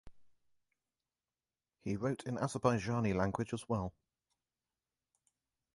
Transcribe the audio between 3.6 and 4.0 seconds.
well.